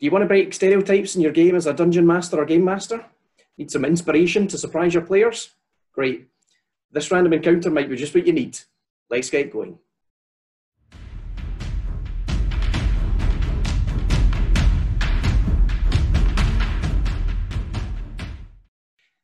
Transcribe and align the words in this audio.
Do 0.00 0.06
you 0.06 0.10
want 0.10 0.22
to 0.22 0.26
break 0.26 0.52
stereotypes 0.52 1.14
in 1.14 1.22
your 1.22 1.30
game 1.30 1.54
as 1.54 1.66
a 1.66 1.72
dungeon 1.72 2.04
master 2.04 2.36
or 2.36 2.44
game 2.44 2.64
master? 2.64 3.04
Need 3.56 3.70
some 3.70 3.84
inspiration 3.84 4.48
to 4.48 4.58
surprise 4.58 4.92
your 4.92 5.04
players? 5.04 5.50
Great. 5.92 6.26
This 6.90 7.12
random 7.12 7.32
encounter 7.32 7.70
might 7.70 7.88
be 7.88 7.94
just 7.94 8.12
what 8.12 8.26
you 8.26 8.32
need. 8.32 8.58
Let's 9.08 9.30
get 9.30 9.52
going. 9.52 9.78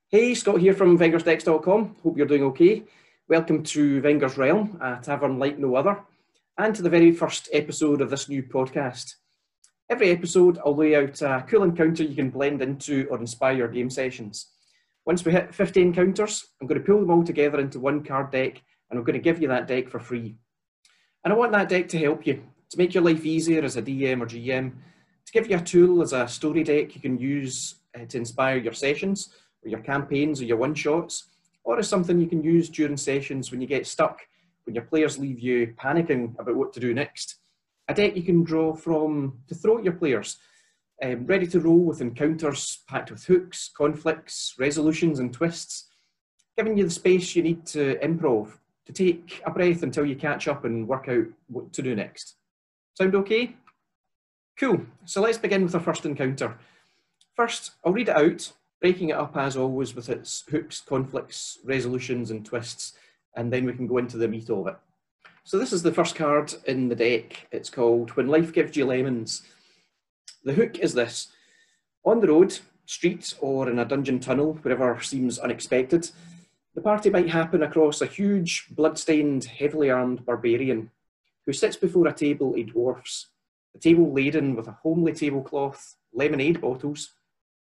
Hey, 0.09 0.35
Scott 0.35 0.61
here 0.61 0.75
from 0.75 0.97
VengersDecks.com. 0.97 1.97
Hope 2.05 2.17
you're 2.17 2.27
doing 2.27 2.45
okay. 2.45 2.85
Welcome 3.29 3.65
to 3.65 4.01
Venger's 4.03 4.39
Realm, 4.39 4.79
a 4.81 5.01
tavern 5.03 5.41
like 5.41 5.59
no 5.59 5.75
other, 5.75 6.01
and 6.59 6.73
to 6.77 6.83
the 6.83 6.91
very 6.91 7.11
first 7.11 7.49
episode 7.53 8.01
of 8.01 8.11
this 8.11 8.29
new 8.29 8.45
podcast. 8.45 9.17
Every 9.91 10.11
episode, 10.11 10.61
I'll 10.65 10.77
lay 10.77 10.95
out 10.95 11.21
a 11.21 11.45
cool 11.49 11.65
encounter 11.65 12.05
you 12.05 12.15
can 12.15 12.31
blend 12.31 12.63
into 12.63 13.09
or 13.11 13.19
inspire 13.19 13.55
your 13.55 13.67
game 13.67 13.91
sessions. 13.91 14.53
Once 15.05 15.25
we 15.25 15.33
hit 15.33 15.53
15 15.53 15.89
encounters, 15.89 16.47
I'm 16.61 16.69
going 16.69 16.81
to 16.81 16.87
pull 16.87 17.01
them 17.01 17.11
all 17.11 17.25
together 17.25 17.59
into 17.59 17.81
one 17.81 18.05
card 18.05 18.31
deck 18.31 18.63
and 18.89 18.97
I'm 18.97 19.05
going 19.05 19.19
to 19.19 19.21
give 19.21 19.43
you 19.43 19.49
that 19.49 19.67
deck 19.67 19.89
for 19.89 19.99
free. 19.99 20.37
And 21.25 21.33
I 21.33 21.37
want 21.37 21.51
that 21.51 21.69
deck 21.69 21.89
to 21.89 21.99
help 21.99 22.25
you, 22.25 22.41
to 22.71 22.79
make 22.79 22.95
your 22.95 23.03
life 23.03 23.27
easier 23.27 23.65
as 23.65 23.77
a 23.77 23.83
DM 23.83 24.23
or 24.23 24.27
GM, 24.27 24.71
to 25.27 25.33
give 25.33 25.51
you 25.51 25.57
a 25.57 25.61
tool 25.61 26.03
as 26.03 26.13
a 26.13 26.29
story 26.29 26.63
deck 26.63 26.95
you 26.95 27.01
can 27.01 27.19
use 27.19 27.81
uh, 27.97 28.05
to 28.05 28.17
inspire 28.17 28.59
your 28.59 28.73
sessions, 28.73 29.35
or 29.65 29.71
your 29.71 29.81
campaigns, 29.81 30.41
or 30.41 30.45
your 30.45 30.57
one 30.57 30.77
shots, 30.77 31.31
or 31.65 31.81
as 31.81 31.89
something 31.89 32.21
you 32.21 32.29
can 32.29 32.45
use 32.45 32.69
during 32.69 32.97
sessions 32.97 33.51
when 33.51 33.61
you 33.61 33.67
get 33.67 33.89
stuck, 33.89 34.21
when 34.67 34.75
your 34.77 34.85
players 34.85 35.19
leave 35.19 35.41
you 35.41 35.75
panicking 35.77 36.39
about 36.39 36.55
what 36.55 36.73
to 36.75 36.79
do 36.79 36.95
next 36.95 37.40
a 37.91 37.95
deck 37.95 38.17
you 38.17 38.23
can 38.23 38.45
draw 38.45 38.73
from 38.73 39.41
to 39.49 39.55
throw 39.55 39.79
at 39.79 39.85
your 39.85 39.95
players, 39.95 40.39
um, 41.03 41.27
ready 41.27 41.47
to 41.49 41.59
roll 41.59 41.81
with 41.81 42.01
encounters 42.01 42.85
packed 42.89 43.11
with 43.11 43.25
hooks, 43.25 43.69
conflicts, 43.77 44.55
resolutions, 44.59 45.19
and 45.19 45.33
twists, 45.33 45.89
giving 46.57 46.79
you 46.79 46.85
the 46.85 46.91
space 46.91 47.35
you 47.35 47.43
need 47.43 47.67
to 47.67 47.97
improv, 47.97 48.53
to 48.87 48.93
take 48.93 49.43
a 49.45 49.51
breath 49.51 49.83
until 49.83 50.05
you 50.05 50.15
catch 50.15 50.47
up 50.47 50.65
and 50.65 50.87
work 50.87 51.09
out 51.09 51.27
what 51.49 51.73
to 51.73 51.83
do 51.83 51.97
next. 51.97 52.37
Sound 52.95 53.17
okay? 53.17 53.57
Cool. 54.57 54.83
So 55.05 55.21
let's 55.21 55.39
begin 55.39 55.65
with 55.65 55.75
our 55.75 55.81
first 55.81 56.07
encounter. 56.07 56.57
First, 57.35 57.73
I'll 57.85 57.93
read 57.93 58.09
it 58.09 58.17
out, 58.17 58.53
breaking 58.81 59.09
it 59.09 59.17
up 59.17 59.37
as 59.37 59.57
always 59.57 59.97
with 59.97 60.11
its 60.11 60.45
hooks, 60.49 60.81
conflicts, 60.81 61.59
resolutions, 61.65 62.31
and 62.31 62.47
twists, 62.47 62.93
and 63.35 63.53
then 63.53 63.65
we 63.65 63.73
can 63.73 63.89
go 63.89 63.99
into 63.99 64.17
the 64.17 64.29
meat 64.29 64.49
of 64.49 64.69
it. 64.69 64.77
So 65.45 65.59
this 65.59 65.73
is 65.73 65.83
the 65.83 65.93
first 65.93 66.15
card 66.15 66.55
in 66.67 66.89
the 66.89 66.95
deck. 66.95 67.49
It's 67.51 67.71
called 67.71 68.11
When 68.11 68.29
Life 68.29 68.53
Gives 68.53 68.77
You 68.77 68.85
Lemons. 68.85 69.43
The 70.45 70.53
hook 70.53 70.79
is 70.79 70.95
this. 70.95 71.29
On 72.05 72.21
the 72.21 72.29
road, 72.29 72.59
street, 72.85 73.35
or 73.41 73.69
in 73.69 73.79
a 73.79 73.85
dungeon 73.85 74.21
tunnel, 74.21 74.59
wherever 74.63 75.01
seems 75.01 75.39
unexpected, 75.39 76.11
the 76.75 76.83
party 76.83 77.11
might 77.11 77.31
happen 77.31 77.63
across 77.63 78.01
a 78.01 78.07
huge, 78.07 78.67
blood-stained, 78.71 79.45
heavily 79.45 79.91
armed 79.91 80.25
barbarian 80.25 80.91
who 81.47 81.53
sits 81.53 81.77
before 81.77 82.07
a 82.07 82.13
table 82.13 82.55
of 82.55 82.67
dwarfs, 82.67 83.29
the 83.73 83.81
table 83.81 84.13
laden 84.13 84.55
with 84.55 84.69
a 84.69 84.79
homely 84.83 85.13
tablecloth, 85.13 85.97
lemonade 86.13 86.61
bottles, 86.61 87.13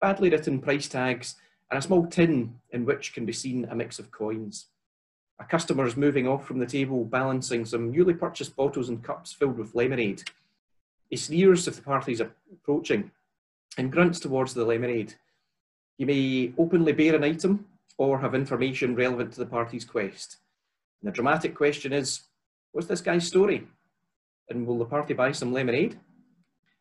badly 0.02 0.30
written 0.30 0.60
price 0.60 0.88
tags, 0.88 1.36
and 1.70 1.78
a 1.78 1.82
small 1.82 2.08
tin 2.08 2.60
in 2.72 2.86
which 2.86 3.14
can 3.14 3.26
be 3.26 3.34
seen 3.34 3.66
a 3.66 3.76
mix 3.76 4.00
of 4.00 4.12
coins. 4.12 4.66
A 5.40 5.46
customer 5.46 5.86
is 5.86 5.96
moving 5.96 6.28
off 6.28 6.46
from 6.46 6.60
the 6.60 6.66
table, 6.66 7.06
balancing 7.06 7.66
some 7.66 7.92
newly 7.92 8.14
purchased 8.14 8.56
bottles 8.56 8.90
and 8.90 9.04
cups 9.04 9.32
filled 9.32 9.58
with 9.58 9.76
lemonade. 9.76 10.24
He 11.10 11.18
sneers 11.18 11.68
if 11.68 11.76
the 11.76 11.82
party 11.82 12.14
is 12.14 12.22
approaching 12.22 13.12
and 13.78 13.92
grunts 13.92 14.20
towards 14.20 14.54
the 14.54 14.66
lemonade. 14.66 15.14
You 15.98 16.06
may 16.08 16.54
openly 16.58 16.92
bear 16.92 17.16
an 17.16 17.24
item 17.24 17.68
or 17.98 18.20
have 18.20 18.36
information 18.36 18.96
relevant 18.96 19.34
to 19.34 19.40
the 19.40 19.46
party's 19.46 19.86
quest. 19.86 20.38
And 21.02 21.08
the 21.08 21.16
dramatic 21.16 21.56
question 21.56 21.94
is, 21.94 22.22
what's 22.72 22.88
this 22.88 23.02
guy's 23.02 23.28
story? 23.28 23.68
And 24.50 24.66
will 24.66 24.80
the 24.80 24.86
party 24.86 25.14
buy 25.14 25.32
some 25.32 25.54
lemonade? 25.54 26.00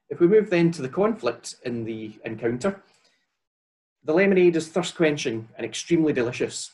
If 0.09 0.21
we 0.21 0.29
move 0.29 0.51
then 0.51 0.71
to 0.73 0.83
the 0.83 0.89
conflict 0.89 1.57
in 1.65 1.85
the 1.85 2.13
encounter, 2.25 2.83
the 4.05 4.15
lemonade 4.15 4.57
is 4.57 4.69
thirst 4.69 4.97
quenching 4.97 5.49
and 5.57 5.67
extremely 5.67 6.13
delicious. 6.13 6.71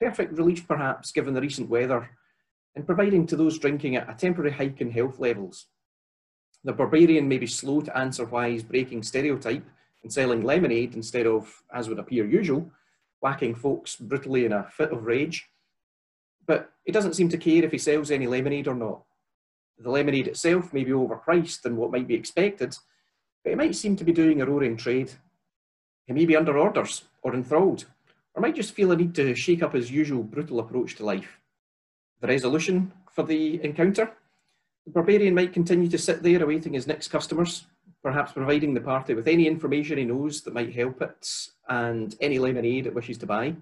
Perfect 0.00 0.36
relief, 0.36 0.66
perhaps, 0.66 1.12
given 1.12 1.34
the 1.34 1.40
recent 1.40 1.68
weather, 1.68 2.10
and 2.74 2.86
providing 2.86 3.26
to 3.26 3.36
those 3.36 3.58
drinking 3.58 3.94
it 3.94 4.06
a 4.08 4.14
temporary 4.14 4.50
hike 4.50 4.80
in 4.80 4.90
health 4.90 5.18
levels. 5.18 5.66
The 6.64 6.72
barbarian 6.72 7.28
may 7.28 7.38
be 7.38 7.46
slow 7.46 7.82
to 7.82 7.96
answer 7.96 8.24
why 8.24 8.50
he's 8.50 8.62
breaking 8.62 9.02
stereotype 9.02 9.64
and 10.02 10.12
selling 10.12 10.42
lemonade 10.42 10.94
instead 10.94 11.26
of, 11.26 11.62
as 11.72 11.88
would 11.88 11.98
appear 11.98 12.26
usual, 12.26 12.70
whacking 13.20 13.54
folks 13.54 13.96
brutally 13.96 14.44
in 14.44 14.52
a 14.52 14.64
fit 14.64 14.90
of 14.90 15.04
rage. 15.04 15.48
But 16.46 16.70
he 16.84 16.92
doesn't 16.92 17.14
seem 17.14 17.28
to 17.30 17.38
care 17.38 17.64
if 17.64 17.72
he 17.72 17.78
sells 17.78 18.10
any 18.10 18.26
lemonade 18.26 18.68
or 18.68 18.74
not. 18.74 19.02
The 19.78 19.90
lemonade 19.90 20.28
itself 20.28 20.72
may 20.72 20.84
be 20.84 20.92
overpriced 20.92 21.62
than 21.62 21.76
what 21.76 21.90
might 21.90 22.06
be 22.06 22.14
expected, 22.14 22.76
but 23.42 23.50
he 23.50 23.56
might 23.56 23.74
seem 23.74 23.96
to 23.96 24.04
be 24.04 24.12
doing 24.12 24.40
a 24.40 24.46
roaring 24.46 24.76
trade. 24.76 25.12
He 26.06 26.12
may 26.12 26.26
be 26.26 26.36
under 26.36 26.58
orders 26.58 27.04
or 27.22 27.34
enthralled, 27.34 27.86
or 28.34 28.40
might 28.40 28.56
just 28.56 28.74
feel 28.74 28.92
a 28.92 28.96
need 28.96 29.14
to 29.14 29.34
shake 29.34 29.62
up 29.62 29.74
his 29.74 29.90
usual 29.90 30.22
brutal 30.22 30.60
approach 30.60 30.96
to 30.96 31.04
life. 31.04 31.38
The 32.20 32.28
resolution 32.28 32.92
for 33.12 33.22
the 33.22 33.62
encounter? 33.64 34.10
The 34.86 34.92
barbarian 34.92 35.34
might 35.34 35.52
continue 35.52 35.88
to 35.88 35.98
sit 35.98 36.22
there 36.22 36.42
awaiting 36.42 36.74
his 36.74 36.86
next 36.86 37.08
customers, 37.08 37.66
perhaps 38.02 38.32
providing 38.32 38.74
the 38.74 38.80
party 38.80 39.14
with 39.14 39.28
any 39.28 39.46
information 39.46 39.98
he 39.98 40.04
knows 40.04 40.42
that 40.42 40.54
might 40.54 40.74
help 40.74 41.00
it 41.00 41.28
and 41.68 42.14
any 42.20 42.38
lemonade 42.38 42.86
it 42.86 42.94
wishes 42.94 43.18
to 43.18 43.26
buy, 43.26 43.54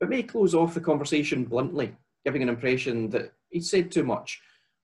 but 0.00 0.10
may 0.10 0.22
close 0.22 0.54
off 0.54 0.74
the 0.74 0.80
conversation 0.80 1.44
bluntly, 1.44 1.96
giving 2.24 2.42
an 2.42 2.48
impression 2.48 3.08
that 3.10 3.32
he's 3.48 3.70
said 3.70 3.90
too 3.90 4.04
much, 4.04 4.40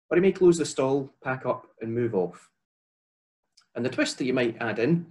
or 0.08 0.16
he 0.16 0.22
may 0.22 0.32
close 0.32 0.56
the 0.56 0.64
stall, 0.64 1.12
pack 1.22 1.44
up, 1.44 1.66
and 1.80 1.94
move 1.94 2.14
off. 2.14 2.48
And 3.74 3.84
the 3.84 3.90
twist 3.90 4.18
that 4.18 4.24
you 4.24 4.34
might 4.34 4.56
add 4.60 4.78
in 4.78 5.06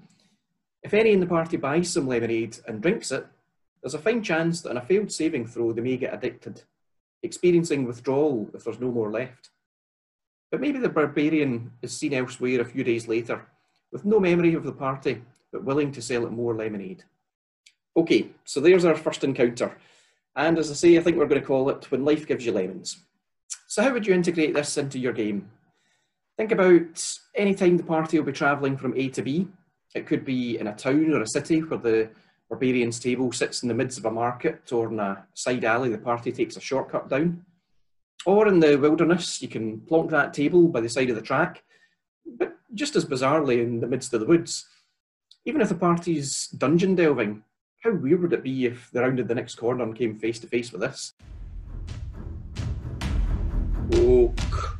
if 0.83 0.93
any 0.93 1.11
in 1.11 1.19
the 1.19 1.27
party 1.27 1.57
buys 1.57 1.91
some 1.91 2.07
lemonade 2.07 2.57
and 2.67 2.81
drinks 2.81 3.11
it, 3.11 3.25
there's 3.81 3.93
a 3.93 3.99
fine 3.99 4.21
chance 4.21 4.61
that 4.61 4.71
in 4.71 4.77
a 4.77 4.81
failed 4.81 5.11
saving 5.11 5.47
throw 5.47 5.73
they 5.73 5.81
may 5.81 5.97
get 5.97 6.13
addicted, 6.13 6.61
experiencing 7.23 7.85
withdrawal 7.85 8.49
if 8.53 8.63
there's 8.63 8.79
no 8.79 8.91
more 8.91 9.11
left. 9.11 9.49
But 10.51 10.61
maybe 10.61 10.79
the 10.79 10.89
barbarian 10.89 11.71
is 11.81 11.97
seen 11.97 12.13
elsewhere 12.13 12.61
a 12.61 12.65
few 12.65 12.83
days 12.83 13.07
later, 13.07 13.47
with 13.91 14.05
no 14.05 14.19
memory 14.19 14.53
of 14.53 14.63
the 14.63 14.71
party, 14.71 15.21
but 15.51 15.63
willing 15.63 15.91
to 15.93 16.01
sell 16.01 16.25
it 16.25 16.31
more 16.31 16.55
lemonade. 16.55 17.03
Okay, 17.95 18.29
so 18.45 18.59
there's 18.59 18.85
our 18.85 18.95
first 18.95 19.23
encounter. 19.23 19.77
And 20.35 20.57
as 20.57 20.71
I 20.71 20.75
say, 20.75 20.97
I 20.97 21.01
think 21.01 21.17
we're 21.17 21.25
going 21.25 21.41
to 21.41 21.47
call 21.47 21.69
it 21.69 21.91
When 21.91 22.05
Life 22.05 22.25
Gives 22.27 22.45
You 22.45 22.53
Lemons. 22.53 22.97
So, 23.67 23.81
how 23.81 23.91
would 23.91 24.07
you 24.07 24.13
integrate 24.13 24.53
this 24.53 24.77
into 24.77 24.97
your 24.97 25.13
game? 25.13 25.49
Think 26.37 26.51
about 26.51 27.17
any 27.35 27.53
time 27.53 27.77
the 27.77 27.83
party 27.83 28.17
will 28.17 28.25
be 28.25 28.31
travelling 28.31 28.77
from 28.77 28.93
A 28.95 29.09
to 29.09 29.21
B. 29.21 29.47
It 29.93 30.07
could 30.07 30.23
be 30.23 30.57
in 30.57 30.67
a 30.67 30.75
town 30.75 31.13
or 31.13 31.21
a 31.21 31.27
city 31.27 31.59
where 31.59 31.79
the 31.79 32.09
Barbarian's 32.51 32.99
table 32.99 33.31
sits 33.31 33.63
in 33.63 33.69
the 33.69 33.73
midst 33.73 33.97
of 33.97 34.03
a 34.03 34.11
market 34.11 34.73
or 34.73 34.91
in 34.91 34.99
a 34.99 35.25
side 35.33 35.63
alley 35.63 35.87
the 35.87 35.97
party 35.97 36.33
takes 36.33 36.57
a 36.57 36.61
shortcut 36.61 37.07
down. 37.09 37.45
Or 38.25 38.45
in 38.49 38.59
the 38.59 38.75
wilderness, 38.75 39.41
you 39.41 39.47
can 39.47 39.79
plonk 39.79 40.11
that 40.11 40.33
table 40.33 40.67
by 40.67 40.81
the 40.81 40.89
side 40.89 41.09
of 41.09 41.15
the 41.15 41.21
track, 41.21 41.63
but 42.25 42.57
just 42.73 42.97
as 42.97 43.05
bizarrely 43.05 43.63
in 43.63 43.79
the 43.79 43.87
midst 43.87 44.13
of 44.13 44.19
the 44.19 44.25
woods. 44.25 44.67
Even 45.45 45.61
if 45.61 45.69
the 45.69 45.75
party's 45.75 46.47
dungeon 46.47 46.93
delving, 46.93 47.41
how 47.85 47.93
weird 47.93 48.21
would 48.21 48.33
it 48.33 48.43
be 48.43 48.65
if 48.65 48.91
they 48.91 48.99
rounded 48.99 49.29
the 49.29 49.35
next 49.35 49.55
corner 49.55 49.85
and 49.85 49.95
came 49.95 50.19
face 50.19 50.37
to 50.39 50.47
face 50.47 50.73
with 50.73 50.81
this? 50.81 51.13
Oak. 53.95 54.77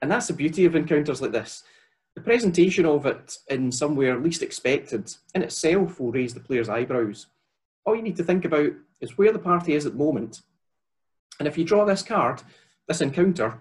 And 0.00 0.10
that's 0.10 0.28
the 0.28 0.34
beauty 0.34 0.66
of 0.66 0.76
encounters 0.76 1.20
like 1.20 1.32
this. 1.32 1.64
The 2.16 2.22
presentation 2.22 2.86
of 2.86 3.06
it 3.06 3.38
in 3.48 3.72
somewhere 3.72 4.18
least 4.18 4.42
expected 4.42 5.12
in 5.34 5.42
itself 5.42 5.98
will 5.98 6.12
raise 6.12 6.32
the 6.32 6.40
player's 6.40 6.68
eyebrows. 6.68 7.26
All 7.84 7.96
you 7.96 8.02
need 8.02 8.16
to 8.16 8.24
think 8.24 8.44
about 8.44 8.72
is 9.00 9.18
where 9.18 9.32
the 9.32 9.38
party 9.38 9.74
is 9.74 9.84
at 9.84 9.92
the 9.92 9.98
moment. 9.98 10.42
And 11.38 11.48
if 11.48 11.58
you 11.58 11.64
draw 11.64 11.84
this 11.84 12.02
card, 12.02 12.42
this 12.86 13.00
encounter, 13.00 13.60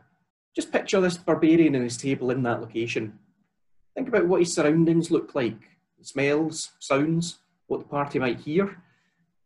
just 0.56 0.72
picture 0.72 1.02
this 1.02 1.18
barbarian 1.18 1.74
and 1.74 1.84
his 1.84 1.98
table 1.98 2.30
in 2.30 2.44
that 2.44 2.62
location. 2.62 3.18
Think 3.96 4.08
about 4.08 4.28
what 4.28 4.42
his 4.42 4.54
surroundings 4.54 5.10
look 5.10 5.34
like, 5.34 5.58
smells, 6.02 6.72
sounds, 6.80 7.40
what 7.68 7.80
the 7.80 7.88
party 7.88 8.20
might 8.20 8.42
hear, 8.42 8.78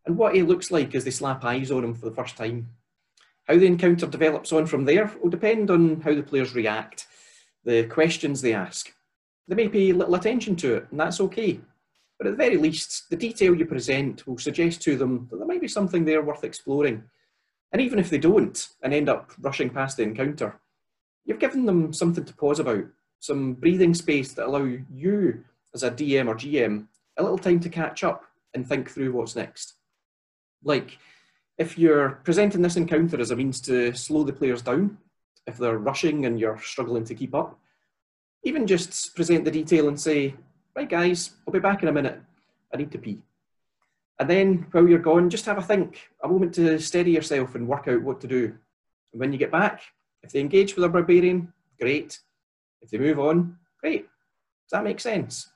and 0.06 0.18
what 0.18 0.36
he 0.36 0.42
looks 0.42 0.70
like 0.70 0.94
as 0.96 1.06
they 1.06 1.12
slap 1.12 1.46
eyes 1.46 1.72
on 1.72 1.84
him 1.84 1.94
for 1.94 2.10
the 2.10 2.16
first 2.16 2.36
time. 2.36 2.70
How 3.46 3.56
the 3.58 3.66
encounter 3.68 4.08
develops 4.08 4.52
on 4.52 4.66
from 4.66 4.84
there 4.84 5.14
will 5.22 5.30
depend 5.30 5.72
on 5.72 6.02
how 6.02 6.14
the 6.14 6.24
players 6.24 6.54
react, 6.54 7.08
the 7.64 7.86
questions 7.86 8.42
they 8.42 8.54
ask, 8.54 8.92
they 9.48 9.56
may 9.56 9.70
pay 9.70 9.94
little 9.94 10.16
attention 10.16 10.56
to 10.58 10.76
it, 10.76 10.88
and 10.92 11.00
that's 11.00 11.22
okay. 11.22 11.60
But 12.18 12.28
at 12.28 12.32
the 12.32 12.38
very 12.38 12.58
least, 12.58 13.10
the 13.10 13.16
detail 13.16 13.56
you 13.56 13.66
present 13.66 14.26
will 14.28 14.38
suggest 14.38 14.82
to 14.84 14.98
them 14.98 15.28
that 15.30 15.38
there 15.38 15.48
might 15.48 15.62
be 15.62 15.68
something 15.68 16.04
there 16.04 16.22
worth 16.22 16.44
exploring. 16.44 17.04
And 17.72 17.82
even 17.82 18.00
if 18.00 18.10
they 18.10 18.18
don't 18.18 18.68
and 18.82 18.94
end 18.94 19.10
up 19.10 19.32
rushing 19.40 19.70
past 19.70 19.98
the 19.98 20.04
encounter, 20.04 20.60
you've 21.26 21.40
given 21.40 21.66
them 21.66 21.94
something 21.94 22.26
to 22.26 22.34
pause 22.34 22.60
about, 22.60 22.86
some 23.20 23.54
breathing 23.54 23.94
space 23.94 24.34
that 24.34 24.48
allow 24.48 24.64
you 24.92 25.44
as 25.74 25.84
a 25.84 25.92
DM 25.92 26.28
or 26.28 26.36
GM 26.36 26.88
a 27.18 27.24
little 27.24 27.38
time 27.38 27.60
to 27.60 27.70
catch 27.70 28.04
up 28.04 28.24
and 28.54 28.68
think 28.68 28.90
through 28.90 29.12
what's 29.12 29.36
next. 29.36 29.74
Like, 30.64 30.98
if 31.58 31.78
you're 31.78 32.22
presenting 32.24 32.62
this 32.62 32.76
encounter 32.76 33.20
as 33.20 33.32
a 33.32 33.36
means 33.36 33.60
to 33.62 33.94
slow 33.94 34.24
the 34.24 34.34
players 34.34 34.62
down, 34.62 34.98
if 35.46 35.58
they're 35.58 35.78
rushing 35.78 36.26
and 36.26 36.40
you're 36.40 36.60
struggling 36.62 37.04
to 37.06 37.16
keep 37.16 37.34
up, 37.34 37.60
even 38.44 38.68
just 38.68 39.16
present 39.16 39.46
the 39.46 39.52
detail 39.52 39.88
and 39.88 40.00
say, 40.00 40.36
right 40.76 40.90
guys, 40.90 41.32
I'll 41.46 41.54
be 41.54 41.60
back 41.60 41.84
in 41.84 41.90
a 41.90 41.94
minute. 41.94 42.22
I 42.74 42.78
need 42.78 42.92
to 42.92 42.98
pee. 42.98 43.22
And 44.20 44.30
then 44.30 44.68
while 44.72 44.88
you're 44.88 45.00
gone, 45.00 45.30
just 45.30 45.46
have 45.46 45.58
a 45.58 45.62
think, 45.62 46.10
a 46.24 46.28
moment 46.28 46.54
to 46.56 46.80
steady 46.80 47.12
yourself 47.12 47.56
and 47.56 47.68
work 47.68 47.88
out 47.88 48.02
what 48.02 48.20
to 48.22 48.28
do. 48.28 48.46
And 49.14 49.20
when 49.20 49.32
you 49.32 49.38
get 49.38 49.52
back, 49.52 49.82
if 50.24 50.32
they 50.32 50.40
engage 50.40 50.76
with 50.76 50.86
a 50.86 50.90
barbarian, 50.90 51.54
great. 51.80 52.20
If 52.82 52.90
they 52.90 52.98
move 52.98 53.20
on, 53.20 53.58
great. 53.80 54.04
Does 54.04 54.72
that 54.72 54.84
make 54.84 55.00
sense? 55.00 55.50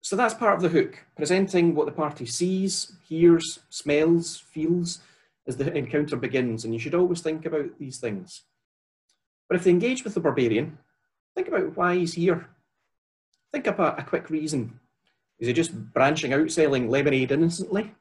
So 0.00 0.16
that's 0.16 0.34
part 0.34 0.54
of 0.54 0.62
the 0.62 0.68
hook, 0.68 1.04
presenting 1.16 1.74
what 1.74 1.86
the 1.86 1.92
party 1.92 2.26
sees, 2.26 2.92
hears, 3.08 3.60
smells, 3.70 4.36
feels 4.36 5.00
as 5.46 5.56
the 5.56 5.72
encounter 5.72 6.16
begins. 6.16 6.64
And 6.64 6.72
you 6.72 6.80
should 6.80 6.94
always 6.94 7.20
think 7.20 7.46
about 7.46 7.78
these 7.78 7.98
things. 7.98 8.42
But 9.48 9.56
if 9.56 9.64
they 9.64 9.70
engage 9.70 10.04
with 10.04 10.14
the 10.14 10.20
barbarian, 10.20 10.78
think 11.34 11.48
about 11.48 11.76
why 11.76 11.96
he's 11.96 12.14
here. 12.14 12.48
Think 13.52 13.68
up 13.68 13.78
a, 13.78 13.94
a 13.98 14.02
quick 14.02 14.30
reason. 14.30 14.78
Is 15.38 15.48
he 15.48 15.52
just 15.52 15.74
branching 15.92 16.32
out 16.32 16.50
selling 16.50 16.88
lemonade 16.88 17.32
innocently? 17.32 17.92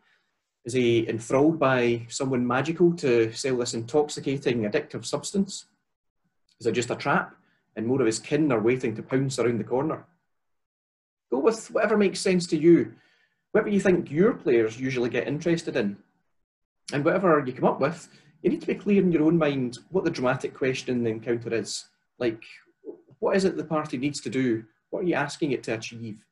Is 0.66 0.74
he 0.74 1.08
enthralled 1.10 1.60
by 1.60 2.06
someone 2.08 2.48
magical 2.48 2.94
to 2.98 3.34
sell 3.34 3.58
this 3.58 3.74
intoxicating, 3.74 4.62
addictive 4.62 5.06
substance? 5.06 5.66
Is 6.60 6.68
it 6.68 6.72
just 6.72 6.92
a 6.92 6.96
trap 6.96 7.36
and 7.76 7.86
more 7.86 8.00
of 8.00 8.06
his 8.06 8.20
kin 8.20 8.52
are 8.52 8.62
waiting 8.62 8.96
to 8.96 9.04
pounce 9.04 9.40
around 9.40 9.60
the 9.60 9.66
corner? 9.66 10.06
Go 11.32 11.40
with 11.40 11.70
whatever 11.72 11.98
makes 11.98 12.22
sense 12.22 12.48
to 12.48 12.58
you, 12.58 12.94
whatever 13.52 13.70
you 13.70 13.80
think 13.80 14.12
your 14.12 14.34
players 14.34 14.80
usually 14.80 15.10
get 15.10 15.28
interested 15.28 15.76
in. 15.76 15.98
And 16.94 17.04
whatever 17.04 17.44
you 17.46 17.54
come 17.54 17.66
up 17.66 17.80
with, 17.80 18.08
you 18.42 18.50
need 18.50 18.62
to 18.62 18.68
be 18.68 18.76
clear 18.76 19.02
in 19.02 19.12
your 19.12 19.24
own 19.24 19.38
mind 19.38 19.80
what 19.90 20.04
the 20.04 20.12
dramatic 20.12 20.54
question 20.54 20.96
in 20.96 21.04
the 21.04 21.10
encounter 21.10 21.54
is. 21.54 21.86
Like, 22.20 22.44
what 23.24 23.36
is 23.36 23.46
it 23.46 23.58
the 23.58 23.64
party 23.64 23.98
needs 23.98 24.22
to 24.22 24.30
do? 24.30 24.66
What 24.90 25.04
are 25.04 25.08
you 25.08 25.16
asking 25.16 25.52
it 25.52 25.64
to 25.64 25.74
achieve? 25.76 26.24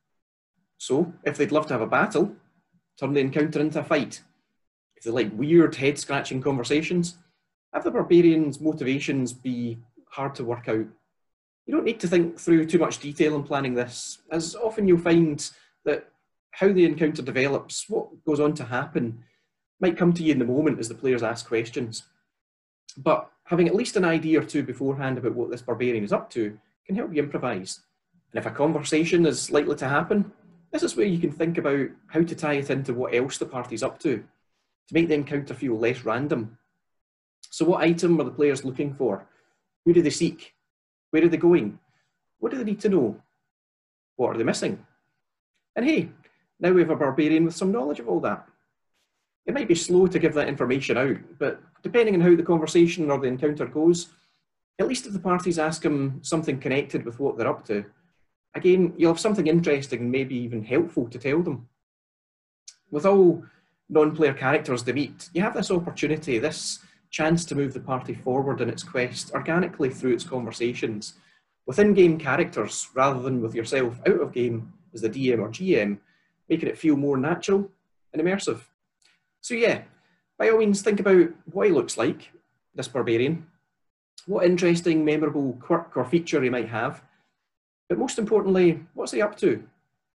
So, 0.78 1.14
if 1.24 1.38
they'd 1.38 1.52
love 1.52 1.68
to 1.68 1.74
have 1.74 1.82
a 1.82 1.88
battle, 1.88 2.36
turn 3.00 3.14
the 3.14 3.22
encounter 3.22 3.60
into 3.60 3.80
a 3.80 3.84
fight. 3.84 4.22
If 4.96 5.04
they 5.04 5.12
like 5.12 5.32
weird, 5.34 5.76
head 5.76 5.98
scratching 5.98 6.42
conversations, 6.42 7.18
have 7.74 7.84
the 7.84 7.92
barbarians' 7.92 8.60
motivations 8.60 9.34
be 9.34 9.80
hard 10.10 10.36
to 10.36 10.44
work 10.44 10.68
out 10.68 10.88
you 11.66 11.78
don't 11.78 11.86
need 11.86 12.00
to 12.02 12.08
think 12.08 12.40
through 12.40 12.66
too 12.66 12.80
much 12.80 13.00
detail 13.00 13.36
in 13.36 13.44
planning 13.44 13.74
this, 13.74 14.20
as 14.32 14.56
often 14.56 14.88
you'll 14.88 14.98
find 14.98 15.50
that 15.86 16.10
how 16.52 16.72
the 16.72 16.86
encounter 16.86 17.22
develops, 17.22 17.90
what 17.90 18.10
goes 18.26 18.40
on 18.40 18.54
to 18.56 18.66
happen, 18.66 19.24
might 19.80 19.98
come 19.98 20.14
to 20.14 20.24
you 20.24 20.34
in 20.34 20.40
the 20.40 20.46
moment 20.46 20.80
as 20.80 20.90
the 20.90 20.96
players 20.96 21.24
ask 21.24 21.48
questions. 21.48 22.04
But 22.98 23.32
having 23.46 23.68
at 23.68 23.76
least 23.76 23.96
an 23.96 24.06
idea 24.06 24.42
or 24.42 24.44
two 24.44 24.64
beforehand 24.64 25.18
about 25.18 25.34
what 25.34 25.50
this 25.50 25.62
barbarian 25.62 26.04
is 26.04 26.12
up 26.12 26.30
to 26.32 26.58
can 26.92 26.98
help 26.98 27.16
you 27.16 27.24
improvise. 27.24 27.80
And 28.34 28.40
if 28.40 28.46
a 28.46 28.54
conversation 28.54 29.26
is 29.26 29.50
likely 29.50 29.76
to 29.78 29.88
happen, 29.88 30.32
this 30.72 30.84
is 30.84 30.96
where 30.96 31.06
you 31.06 31.20
can 31.20 31.32
think 31.32 31.58
about 31.58 31.88
how 32.08 32.22
to 32.22 32.36
tie 32.36 32.56
it 32.56 32.70
into 32.70 32.94
what 32.94 33.14
else 33.14 33.38
the 33.38 33.46
party's 33.46 33.84
up 33.84 33.98
to, 34.00 34.18
to 34.18 34.94
make 34.94 35.08
the 35.08 35.14
encounter 35.14 35.54
feel 35.54 35.78
less 35.78 36.04
random. 36.04 36.58
So 37.50 37.66
what 37.66 37.82
item 37.82 38.20
are 38.20 38.26
the 38.26 38.32
players 38.32 38.66
looking 38.66 38.94
for? 38.94 39.26
Who 39.86 39.94
do 39.94 40.02
they 40.02 40.10
seek? 40.10 40.54
Where 41.12 41.24
are 41.24 41.30
they 41.30 41.38
going? 41.38 41.80
What 42.40 42.52
do 42.52 42.58
they 42.58 42.64
need 42.66 42.82
to 42.82 42.90
know? 42.90 43.22
What 44.18 44.36
are 44.36 44.38
they 44.38 44.44
missing? 44.44 44.86
And 45.76 45.86
hey, 45.86 46.10
now 46.60 46.72
we 46.72 46.82
have 46.82 46.90
a 46.90 46.96
barbarian 46.96 47.46
with 47.46 47.56
some 47.56 47.72
knowledge 47.72 48.00
of 48.00 48.10
all 48.10 48.20
that. 48.22 48.46
It 49.46 49.54
might 49.54 49.68
be 49.68 49.76
slow 49.76 50.08
to 50.08 50.20
give 50.20 50.34
that 50.34 50.50
information 50.50 50.98
out, 50.98 51.18
but 51.40 51.62
depending 51.84 52.16
on 52.16 52.22
how 52.22 52.36
the 52.36 52.44
conversation 52.44 53.10
or 53.10 53.18
the 53.18 53.28
encounter 53.28 53.66
goes, 53.66 54.10
at 54.82 54.88
least 54.88 55.06
if 55.06 55.14
the 55.14 55.20
parties 55.20 55.60
ask 55.60 55.84
him 55.86 56.20
something 56.24 56.60
connected 56.60 57.06
with 57.06 57.20
what 57.20 57.38
they're 57.38 57.48
up 57.48 57.66
to, 57.66 57.86
again, 58.56 58.94
you'll 58.98 59.14
have 59.14 59.20
something 59.20 59.48
interesting 59.48 60.00
and 60.02 60.12
maybe 60.12 60.36
even 60.36 60.64
helpful 60.64 61.08
to 61.08 61.20
tell 61.20 61.42
them. 61.42 61.68
With 62.90 63.06
all 63.06 63.44
non-player 63.90 64.34
characters 64.34 64.84
they 64.84 64.94
meet, 64.94 65.30
you 65.34 65.42
have 65.42 65.54
this 65.54 65.72
opportunity, 65.72 66.40
this 66.40 66.80
chance 67.10 67.46
to 67.46 67.56
move 67.56 67.74
the 67.74 67.80
party 67.80 68.14
forward 68.14 68.62
in 68.62 68.70
its 68.70 68.84
quest 68.84 69.32
organically 69.32 69.90
through 69.90 70.14
its 70.14 70.24
conversations 70.24 71.14
with 71.68 71.80
in-game 71.80 72.18
characters 72.18 72.90
rather 72.96 73.22
than 73.22 73.42
with 73.42 73.54
yourself 73.54 74.00
out 74.08 74.20
of 74.20 74.34
game 74.34 74.74
as 74.94 75.02
the 75.02 75.10
DM 75.10 75.40
or 75.40 75.50
GM, 75.50 76.00
making 76.50 76.70
it 76.70 76.78
feel 76.78 76.96
more 76.96 77.18
natural 77.18 77.70
and 78.14 78.22
immersive. 78.22 78.62
So 79.42 79.54
yeah, 79.54 79.84
by 80.40 80.50
all 80.50 80.58
means 80.58 80.82
think 80.82 81.00
about 81.00 81.30
what 81.46 81.68
he 81.68 81.74
looks 81.74 81.98
like, 81.98 82.32
this 82.74 82.88
barbarian, 82.88 83.46
what 84.28 84.46
interesting, 84.46 85.04
memorable 85.04 85.58
quirk 85.62 85.96
or 85.96 86.06
feature 86.06 86.42
he 86.42 86.50
might 86.50 86.70
have, 86.70 87.04
but 87.90 87.98
most 87.98 88.20
importantly, 88.20 88.80
what's 88.94 89.12
he 89.12 89.22
up 89.22 89.38
to? 89.38 89.64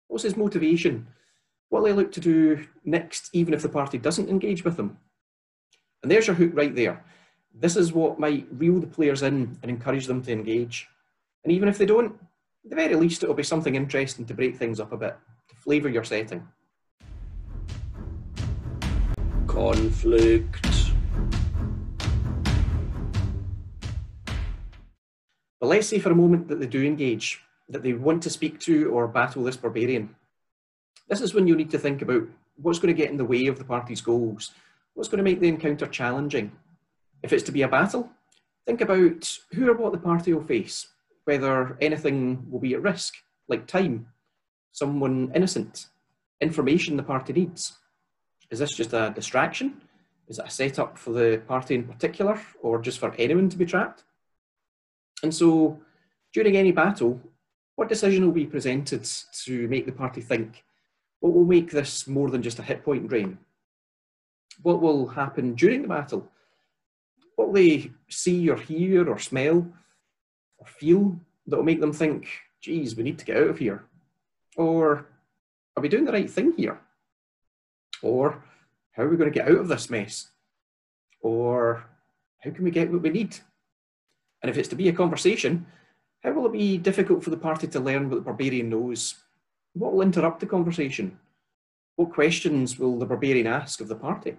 What's 0.07 0.23
his 0.23 0.37
motivation? 0.37 1.07
What 1.69 1.81
will 1.81 1.89
he 1.89 1.93
look 1.93 2.11
to 2.13 2.19
do 2.19 2.65
next, 2.83 3.29
even 3.33 3.53
if 3.53 3.61
the 3.61 3.69
party 3.69 3.97
doesn't 3.97 4.29
engage 4.29 4.63
with 4.63 4.77
him? 4.77 4.97
And 6.01 6.11
there's 6.11 6.27
your 6.27 6.35
hook 6.35 6.51
right 6.53 6.75
there. 6.75 7.03
This 7.53 7.75
is 7.75 7.93
what 7.93 8.19
might 8.19 8.47
reel 8.51 8.79
the 8.79 8.87
players 8.87 9.23
in 9.23 9.57
and 9.61 9.71
encourage 9.71 10.07
them 10.07 10.21
to 10.23 10.31
engage. 10.31 10.87
And 11.43 11.51
even 11.51 11.67
if 11.67 11.77
they 11.77 11.85
don't, 11.85 12.13
at 12.63 12.69
the 12.69 12.75
very 12.75 12.95
least, 12.95 13.23
it'll 13.23 13.35
be 13.35 13.43
something 13.43 13.75
interesting 13.75 14.25
to 14.25 14.33
break 14.33 14.55
things 14.55 14.79
up 14.79 14.91
a 14.91 14.97
bit, 14.97 15.17
to 15.49 15.55
flavour 15.55 15.89
your 15.89 16.03
setting. 16.03 16.47
Conflict. 19.47 20.74
But 25.65 25.69
let's 25.69 25.87
say 25.87 25.97
for 25.97 26.11
a 26.11 26.15
moment 26.15 26.47
that 26.49 26.59
they 26.59 26.67
do 26.67 26.83
engage, 26.83 27.41
that 27.69 27.81
they 27.81 27.93
want 27.93 28.21
to 28.21 28.29
speak 28.29 28.59
to 28.59 28.91
or 28.91 29.07
battle 29.07 29.43
this 29.43 29.57
barbarian. 29.57 30.15
This 31.09 31.21
is 31.21 31.33
when 31.33 31.47
you 31.47 31.55
need 31.55 31.71
to 31.71 31.79
think 31.79 32.03
about 32.03 32.21
what's 32.61 32.77
going 32.77 32.95
to 32.95 33.01
get 33.01 33.09
in 33.09 33.17
the 33.17 33.25
way 33.25 33.47
of 33.47 33.57
the 33.57 33.65
party's 33.65 33.99
goals 33.99 34.51
What's 34.93 35.09
going 35.09 35.17
to 35.17 35.23
make 35.23 35.39
the 35.39 35.47
encounter 35.47 35.87
challenging? 35.87 36.51
If 37.23 37.33
it's 37.33 37.41
to 37.45 37.51
be 37.51 37.63
a 37.63 37.67
battle, 37.67 38.11
think 38.67 38.81
about 38.81 39.39
who 39.55 39.67
or 39.67 39.73
what 39.73 39.91
the 39.91 39.97
party 39.97 40.35
will 40.35 40.43
face, 40.43 40.89
whether 41.23 41.75
anything 41.81 42.45
will 42.51 42.59
be 42.59 42.75
at 42.75 42.83
risk, 42.83 43.15
like 43.47 43.65
time, 43.65 44.05
someone 44.71 45.31
innocent, 45.33 45.87
information 46.41 46.95
the 46.95 47.01
party 47.01 47.33
needs. 47.33 47.73
Is 48.51 48.59
this 48.59 48.75
just 48.75 48.93
a 48.93 49.11
distraction? 49.15 49.81
Is 50.27 50.37
it 50.37 50.45
a 50.45 50.51
setup 50.51 50.95
for 50.95 51.11
the 51.11 51.41
party 51.47 51.73
in 51.73 51.85
particular, 51.85 52.39
or 52.61 52.79
just 52.79 52.99
for 52.99 53.15
anyone 53.17 53.49
to 53.49 53.57
be 53.57 53.65
trapped? 53.65 54.03
And 55.25 55.33
so, 55.33 55.79
during 56.33 56.55
any 56.55 56.71
battle, 56.71 57.19
what 57.75 57.89
decision 57.89 58.23
will 58.23 58.31
be 58.31 58.45
presented 58.45 59.03
to 59.45 59.67
make 59.67 59.87
the 59.87 59.91
party 59.91 60.21
think? 60.21 60.63
What 61.19 61.33
will 61.33 61.45
make 61.45 61.71
this 61.71 62.07
more 62.07 62.29
than 62.29 62.43
just 62.43 62.59
a 62.59 62.61
hit 62.61 62.85
point 62.85 63.07
drain? 63.09 63.39
what 64.61 64.81
will 64.81 65.07
happen 65.07 65.55
during 65.55 65.81
the 65.81 65.87
battle? 65.87 66.27
What 67.35 67.47
will 67.47 67.55
they 67.55 67.91
see 68.07 68.49
or 68.49 68.57
hear 68.57 69.09
or 69.09 69.19
smell 69.19 69.67
or 70.57 70.67
feel 70.67 71.19
that 71.47 71.57
will 71.57 71.63
make 71.63 71.81
them 71.81 71.93
think, 71.93 72.27
geez, 72.61 72.95
we 72.95 73.03
need 73.03 73.19
to 73.19 73.25
get 73.25 73.37
out 73.37 73.49
of 73.49 73.57
here? 73.57 73.83
Or 74.55 75.07
are 75.75 75.81
we 75.81 75.89
doing 75.89 76.05
the 76.05 76.13
right 76.13 76.29
thing 76.29 76.53
here? 76.53 76.79
Or 78.01 78.43
how 78.91 79.03
are 79.03 79.09
we 79.09 79.17
going 79.17 79.31
to 79.31 79.37
get 79.37 79.49
out 79.49 79.57
of 79.57 79.67
this 79.67 79.89
mess? 79.89 80.29
Or 81.19 81.83
how 82.43 82.51
can 82.51 82.63
we 82.63 82.71
get 82.71 82.91
what 82.91 83.01
we 83.01 83.09
need? 83.09 83.37
And 84.45 84.51
if 84.51 84.59
it's 84.59 84.69
to 84.69 84.75
be 84.75 84.89
a 84.89 84.93
conversation, 84.93 85.65
how 86.23 86.31
will 86.31 86.45
it 86.45 86.51
be 86.51 86.77
difficult 86.77 87.23
for 87.23 87.31
the 87.31 87.35
party 87.37 87.65
to 87.65 87.79
learn 87.79 88.11
what 88.11 88.17
the 88.17 88.21
barbarian 88.21 88.69
knows? 88.69 89.15
What 89.73 89.91
will 89.91 90.03
interrupt 90.03 90.39
the 90.39 90.45
conversation? 90.45 91.17
What 91.95 92.13
questions 92.13 92.77
will 92.77 92.99
the 92.99 93.07
barbarian 93.07 93.47
ask 93.47 93.81
of 93.81 93.87
the 93.87 93.95
party? 93.95 94.37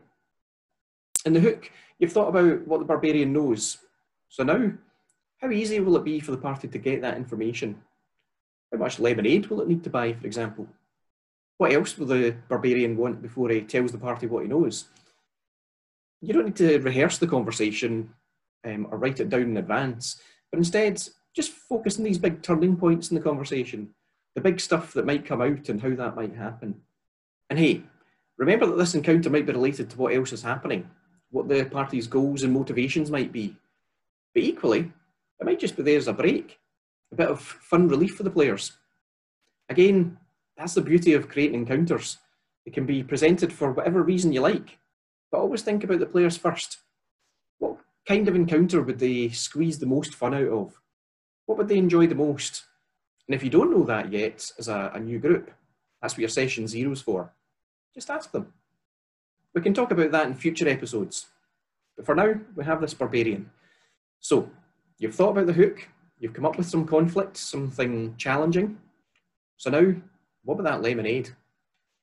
In 1.24 1.32
the 1.32 1.40
hook, 1.40 1.72
you've 1.98 2.12
thought 2.12 2.28
about 2.28 2.68
what 2.68 2.78
the 2.78 2.84
barbarian 2.84 3.32
knows. 3.32 3.78
So 4.28 4.44
now, 4.44 4.74
how 5.38 5.50
easy 5.50 5.80
will 5.80 5.96
it 5.96 6.04
be 6.04 6.20
for 6.20 6.30
the 6.30 6.38
party 6.38 6.68
to 6.68 6.78
get 6.78 7.00
that 7.02 7.16
information? 7.16 7.82
How 8.70 8.78
much 8.78 9.00
lemonade 9.00 9.48
will 9.48 9.60
it 9.60 9.66
need 9.66 9.82
to 9.82 9.90
buy, 9.90 10.12
for 10.12 10.26
example? 10.28 10.68
What 11.58 11.72
else 11.72 11.98
will 11.98 12.06
the 12.06 12.36
barbarian 12.48 12.96
want 12.96 13.22
before 13.22 13.48
he 13.48 13.62
tells 13.62 13.90
the 13.90 13.98
party 13.98 14.28
what 14.28 14.44
he 14.44 14.48
knows? 14.48 14.84
You 16.20 16.32
don't 16.32 16.44
need 16.44 16.56
to 16.58 16.78
rehearse 16.78 17.18
the 17.18 17.26
conversation 17.26 18.14
um, 18.64 18.86
or 18.90 18.98
write 18.98 19.20
it 19.20 19.28
down 19.28 19.42
in 19.42 19.56
advance, 19.56 20.20
but 20.50 20.58
instead, 20.58 21.02
just 21.34 21.52
focus 21.52 21.98
on 21.98 22.04
these 22.04 22.18
big 22.18 22.42
turning 22.42 22.76
points 22.76 23.10
in 23.10 23.14
the 23.14 23.22
conversation, 23.22 23.90
the 24.34 24.40
big 24.40 24.60
stuff 24.60 24.92
that 24.94 25.06
might 25.06 25.26
come 25.26 25.42
out 25.42 25.68
and 25.68 25.80
how 25.80 25.94
that 25.94 26.16
might 26.16 26.34
happen. 26.34 26.80
And 27.50 27.58
hey, 27.58 27.82
remember 28.38 28.66
that 28.66 28.76
this 28.76 28.94
encounter 28.94 29.30
might 29.30 29.46
be 29.46 29.52
related 29.52 29.90
to 29.90 29.98
what 29.98 30.14
else 30.14 30.32
is 30.32 30.42
happening 30.42 30.88
what 31.30 31.48
the 31.48 31.64
party's 31.64 32.06
goals 32.06 32.42
and 32.42 32.52
motivations 32.52 33.10
might 33.10 33.32
be. 33.32 33.56
But 34.34 34.42
equally, 34.42 34.92
It 35.38 35.44
might 35.44 35.58
just 35.58 35.76
be 35.76 35.82
there 35.82 35.98
as 35.98 36.08
a 36.08 36.14
break, 36.14 36.58
a 37.12 37.14
bit 37.14 37.28
of 37.28 37.40
fun 37.42 37.88
relief 37.88 38.16
for 38.16 38.22
the 38.22 38.30
players. 38.30 38.72
Again, 39.68 40.16
that's 40.56 40.72
the 40.72 40.80
beauty 40.80 41.12
of 41.12 41.28
creating 41.28 41.60
encounters. 41.60 42.16
It 42.64 42.72
can 42.72 42.86
be 42.86 43.02
presented 43.02 43.52
for 43.52 43.72
whatever 43.72 44.02
reason 44.02 44.32
you 44.32 44.40
like, 44.40 44.78
but 45.30 45.38
always 45.38 45.60
think 45.60 45.84
about 45.84 46.00
the 46.00 46.06
players 46.06 46.38
first. 46.38 46.78
Kind 48.06 48.28
of 48.28 48.36
encounter 48.36 48.82
would 48.82 48.98
they 48.98 49.28
squeeze 49.30 49.78
the 49.78 49.86
most 49.86 50.14
fun 50.14 50.34
out 50.34 50.48
of? 50.48 50.80
What 51.46 51.58
would 51.58 51.68
they 51.68 51.78
enjoy 51.78 52.06
the 52.06 52.14
most? 52.14 52.64
And 53.26 53.34
if 53.34 53.42
you 53.42 53.50
don't 53.50 53.70
know 53.70 53.84
that 53.84 54.12
yet 54.12 54.50
as 54.58 54.68
a, 54.68 54.92
a 54.94 55.00
new 55.00 55.18
group, 55.18 55.50
that's 56.00 56.14
what 56.14 56.20
your 56.20 56.28
session 56.28 56.68
zero's 56.68 57.02
for. 57.02 57.32
Just 57.94 58.10
ask 58.10 58.30
them. 58.30 58.52
We 59.54 59.62
can 59.62 59.74
talk 59.74 59.90
about 59.90 60.10
that 60.12 60.26
in 60.26 60.34
future 60.34 60.68
episodes. 60.68 61.26
But 61.96 62.06
for 62.06 62.14
now, 62.14 62.34
we 62.54 62.64
have 62.64 62.80
this 62.80 62.94
barbarian. 62.94 63.50
So, 64.20 64.50
you've 64.98 65.14
thought 65.14 65.30
about 65.30 65.46
the 65.46 65.52
hook, 65.52 65.88
you've 66.18 66.34
come 66.34 66.46
up 66.46 66.58
with 66.58 66.66
some 66.66 66.86
conflict, 66.86 67.36
something 67.36 68.14
challenging. 68.16 68.78
So 69.56 69.70
now, 69.70 69.94
what 70.44 70.60
about 70.60 70.64
that 70.64 70.82
lemonade? 70.82 71.30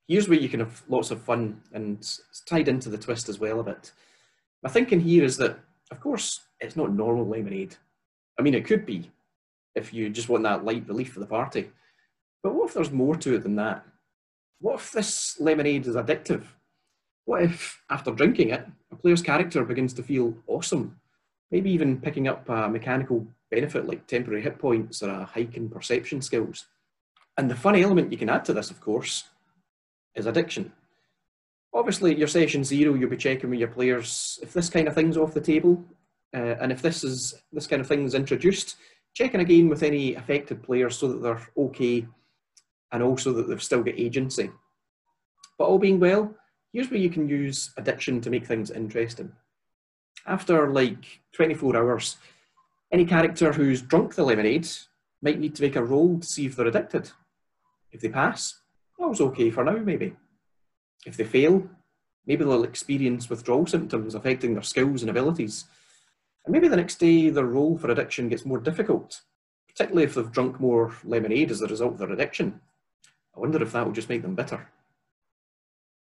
Here's 0.07 0.27
where 0.27 0.39
you 0.39 0.49
can 0.49 0.59
have 0.59 0.83
lots 0.89 1.11
of 1.11 1.21
fun 1.21 1.61
and 1.71 1.97
it's 1.97 2.41
tied 2.45 2.67
into 2.67 2.89
the 2.89 2.97
twist 2.97 3.29
as 3.29 3.39
well 3.39 3.59
a 3.59 3.63
bit. 3.63 3.91
My 4.61 4.69
thinking 4.69 4.99
here 4.99 5.23
is 5.23 5.37
that, 5.37 5.59
of 5.91 5.99
course, 5.99 6.41
it's 6.59 6.75
not 6.75 6.93
normal 6.93 7.27
lemonade. 7.27 7.75
I 8.39 8.41
mean, 8.41 8.53
it 8.53 8.65
could 8.65 8.85
be 8.85 9.11
if 9.75 9.93
you 9.93 10.09
just 10.09 10.29
want 10.29 10.43
that 10.43 10.65
light 10.65 10.87
relief 10.87 11.13
for 11.13 11.19
the 11.19 11.25
party. 11.25 11.69
But 12.41 12.53
what 12.53 12.69
if 12.69 12.73
there's 12.73 12.91
more 12.91 13.15
to 13.15 13.35
it 13.35 13.43
than 13.43 13.55
that? 13.55 13.85
What 14.59 14.75
if 14.75 14.91
this 14.91 15.39
lemonade 15.39 15.87
is 15.87 15.95
addictive? 15.95 16.43
What 17.25 17.43
if, 17.43 17.81
after 17.89 18.11
drinking 18.11 18.49
it, 18.49 18.65
a 18.91 18.95
player's 18.95 19.21
character 19.21 19.63
begins 19.63 19.93
to 19.93 20.03
feel 20.03 20.35
awesome? 20.47 20.99
Maybe 21.51 21.71
even 21.71 22.01
picking 22.01 22.27
up 22.27 22.47
a 22.49 22.67
mechanical 22.69 23.25
benefit 23.49 23.85
like 23.87 24.07
temporary 24.07 24.41
hit 24.41 24.57
points 24.59 25.03
or 25.03 25.09
a 25.09 25.25
hike 25.25 25.55
in 25.55 25.69
perception 25.69 26.21
skills. 26.21 26.65
And 27.37 27.49
the 27.49 27.55
fun 27.55 27.75
element 27.75 28.11
you 28.11 28.17
can 28.17 28.29
add 28.29 28.45
to 28.45 28.53
this, 28.53 28.71
of 28.71 28.81
course, 28.81 29.25
is 30.15 30.25
addiction. 30.25 30.73
Obviously, 31.73 32.15
your 32.15 32.27
session 32.27 32.63
zero, 32.63 32.93
you'll 32.93 33.09
be 33.09 33.17
checking 33.17 33.49
with 33.49 33.59
your 33.59 33.67
players 33.67 34.39
if 34.43 34.53
this 34.53 34.69
kind 34.69 34.87
of 34.87 34.93
thing's 34.93 35.17
off 35.17 35.33
the 35.33 35.41
table, 35.41 35.83
uh, 36.35 36.55
and 36.61 36.71
if 36.71 36.81
this 36.81 37.03
is 37.03 37.33
this 37.51 37.67
kind 37.67 37.81
of 37.81 37.87
thing 37.87 38.03
is 38.03 38.13
introduced, 38.13 38.75
checking 39.13 39.39
again 39.39 39.69
with 39.69 39.81
any 39.81 40.13
affected 40.13 40.61
players 40.61 40.97
so 40.97 41.07
that 41.07 41.23
they're 41.23 41.47
okay, 41.57 42.05
and 42.91 43.01
also 43.01 43.33
that 43.33 43.47
they've 43.47 43.63
still 43.63 43.81
got 43.81 43.97
agency. 43.97 44.51
But 45.57 45.65
all 45.65 45.79
being 45.79 45.99
well, 45.99 46.35
here's 46.71 46.91
where 46.91 46.99
you 46.99 47.09
can 47.09 47.27
use 47.27 47.71
addiction 47.77 48.21
to 48.21 48.29
make 48.29 48.45
things 48.45 48.69
interesting. 48.69 49.31
After 50.27 50.71
like 50.71 51.21
24 51.33 51.75
hours, 51.75 52.17
any 52.91 53.05
character 53.05 53.51
who's 53.51 53.81
drunk 53.81 54.13
the 54.13 54.23
lemonade 54.23 54.67
might 55.23 55.39
need 55.39 55.55
to 55.55 55.63
make 55.63 55.75
a 55.75 55.83
roll 55.83 56.19
to 56.19 56.27
see 56.27 56.45
if 56.45 56.55
they're 56.55 56.67
addicted. 56.67 57.09
If 57.91 58.01
they 58.01 58.09
pass, 58.09 58.61
that 58.99 59.07
was 59.07 59.21
okay 59.21 59.49
for 59.49 59.63
now, 59.63 59.77
maybe. 59.77 60.15
If 61.05 61.17
they 61.17 61.23
fail, 61.23 61.69
maybe 62.25 62.43
they'll 62.43 62.63
experience 62.63 63.29
withdrawal 63.29 63.65
symptoms 63.65 64.15
affecting 64.15 64.53
their 64.53 64.63
skills 64.63 65.01
and 65.01 65.09
abilities. 65.09 65.65
And 66.45 66.53
maybe 66.53 66.67
the 66.67 66.75
next 66.75 66.95
day 66.95 67.29
their 67.29 67.45
role 67.45 67.77
for 67.77 67.91
addiction 67.91 68.29
gets 68.29 68.45
more 68.45 68.59
difficult, 68.59 69.21
particularly 69.67 70.03
if 70.03 70.15
they've 70.15 70.31
drunk 70.31 70.59
more 70.59 70.95
lemonade 71.03 71.51
as 71.51 71.61
a 71.61 71.67
result 71.67 71.93
of 71.93 71.99
their 71.99 72.11
addiction. 72.11 72.61
I 73.35 73.39
wonder 73.39 73.61
if 73.61 73.71
that 73.71 73.85
will 73.85 73.93
just 73.93 74.09
make 74.09 74.21
them 74.21 74.35
bitter. 74.35 74.69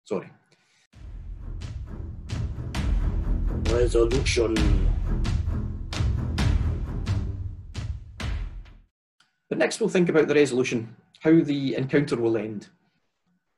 Sorry. 0.03 0.29
Resolution. 3.69 4.55
But 9.49 9.57
next 9.57 9.79
we'll 9.79 9.89
think 9.89 10.09
about 10.09 10.27
the 10.27 10.35
resolution 10.35 10.95
how 11.21 11.39
the 11.39 11.75
encounter 11.75 12.15
will 12.15 12.35
end. 12.35 12.67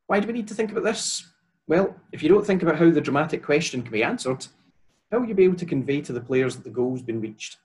Why 0.07 0.19
do 0.19 0.27
we 0.27 0.33
need 0.33 0.47
to 0.47 0.53
think 0.53 0.71
about 0.71 0.83
this? 0.83 1.27
Well, 1.67 1.95
if 2.11 2.21
you 2.21 2.29
don't 2.29 2.45
think 2.45 2.61
about 2.61 2.77
how 2.77 2.89
the 2.89 3.01
dramatic 3.01 3.43
question 3.43 3.81
can 3.81 3.91
be 3.91 4.03
answered, 4.03 4.45
how 5.11 5.19
will 5.19 5.27
you 5.27 5.35
be 5.35 5.45
able 5.45 5.57
to 5.57 5.65
convey 5.65 6.01
to 6.01 6.13
the 6.13 6.21
players 6.21 6.55
that 6.55 6.63
the 6.63 6.69
goal's 6.69 7.01
been 7.01 7.21
reached? 7.21 7.57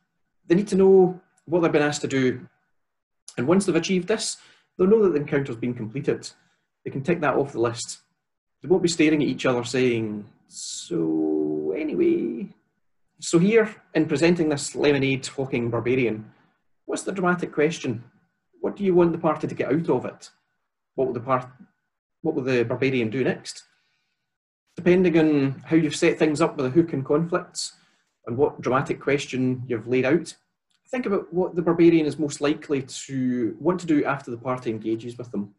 They 0.47 0.55
need 0.55 0.69
to 0.69 0.77
know 0.77 1.21
what 1.47 1.61
they've 1.61 1.73
been 1.73 1.83
asked 1.83 2.03
to 2.03 2.09
do. 2.09 2.47
And 3.37 3.47
once 3.47 3.67
they've 3.67 3.75
achieved 3.75 4.09
this, 4.09 4.37
they'll 4.77 4.87
know 4.87 5.03
that 5.03 5.11
the 5.11 5.21
encounter's 5.21 5.57
been 5.57 5.75
completed. 5.75 6.31
They 6.85 6.91
can 6.91 7.03
tick 7.03 7.21
that 7.21 7.35
off 7.35 7.53
the 7.53 7.61
list. 7.61 7.99
They 8.63 8.69
won't 8.69 8.83
be 8.83 8.89
staring 8.89 9.23
at 9.23 9.29
each 9.29 9.47
other 9.47 9.65
saying, 9.65 10.27
so 10.49 11.75
anyway. 11.77 12.49
So 13.21 13.39
here, 13.39 13.75
in 13.95 14.07
presenting 14.07 14.49
this 14.49 14.75
lemonade 14.75 15.27
hawking 15.27 15.71
barbarian, 15.71 16.31
what's 16.87 17.03
the 17.03 17.13
dramatic 17.13 17.53
question? 17.53 18.05
what 18.61 18.77
do 18.77 18.85
you 18.85 18.95
want 18.95 19.13
the 19.13 19.19
party 19.19 19.47
to 19.47 19.55
get 19.55 19.69
out 19.69 19.89
of 19.89 20.05
it? 20.05 20.31
What 20.95 21.07
will 21.07 21.15
the 21.15 21.21
part, 21.21 21.47
what 22.23 22.35
will 22.35 22.43
the 22.43 22.65
barbarian 22.65 23.11
do 23.11 23.25
next? 23.25 23.65
Depending 24.77 25.19
on 25.19 25.63
how 25.67 25.77
you've 25.77 25.97
set 25.97 26.19
things 26.19 26.41
up 26.41 26.57
with 26.57 26.67
the 26.67 26.71
hook 26.71 26.93
and 26.93 27.05
conflicts, 27.05 27.75
and 28.29 28.37
what 28.37 28.61
dramatic 28.61 29.01
question 29.01 29.63
you've 29.67 29.89
laid 29.89 30.05
out, 30.05 30.37
think 30.91 31.07
about 31.07 31.33
what 31.33 31.57
the 31.57 31.63
barbarian 31.63 32.07
is 32.07 32.19
most 32.19 32.41
likely 32.41 32.83
to 32.83 33.57
want 33.59 33.81
to 33.81 33.87
do 33.87 34.05
after 34.05 34.31
the 34.31 34.37
party 34.37 34.71
engages 34.71 35.17
with 35.17 35.31
them. 35.33 35.55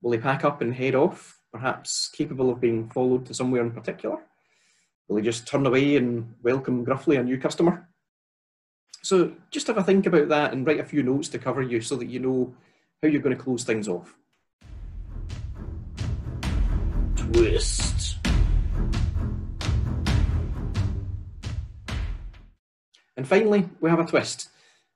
Will 0.00 0.12
they 0.12 0.18
pack 0.18 0.44
up 0.44 0.60
and 0.60 0.72
head 0.72 0.94
off, 0.94 1.40
perhaps 1.52 2.08
capable 2.08 2.48
of 2.48 2.60
being 2.60 2.88
followed 2.90 3.26
to 3.26 3.34
somewhere 3.34 3.62
in 3.62 3.72
particular? 3.72 4.18
Will 5.08 5.16
they 5.16 5.22
just 5.22 5.46
turn 5.46 5.66
away 5.66 5.96
and 5.96 6.32
welcome 6.42 6.84
gruffly 6.84 7.16
a 7.16 7.22
new 7.22 7.38
customer? 7.38 7.88
So 9.02 9.32
just 9.50 9.66
have 9.66 9.78
a 9.78 9.82
think 9.82 10.06
about 10.06 10.28
that 10.28 10.52
and 10.52 10.66
write 10.66 10.80
a 10.80 10.84
few 10.84 11.02
notes 11.02 11.28
to 11.30 11.38
cover 11.38 11.62
you 11.62 11.80
so 11.80 11.96
that 11.96 12.08
you 12.08 12.20
know 12.20 12.54
how 13.02 13.08
you're 13.08 13.22
going 13.22 13.36
to 13.36 13.42
close 13.42 13.64
things 13.64 13.88
off. 13.88 14.16
Twist. 17.36 18.16
And 23.14 23.28
finally, 23.28 23.68
we 23.82 23.90
have 23.90 23.98
a 23.98 24.06
twist. 24.06 24.48